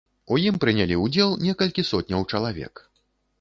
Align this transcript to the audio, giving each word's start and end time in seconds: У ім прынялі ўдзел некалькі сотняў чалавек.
У 0.35 0.37
ім 0.43 0.55
прынялі 0.63 0.97
ўдзел 1.01 1.35
некалькі 1.45 1.85
сотняў 1.91 2.27
чалавек. 2.33 2.85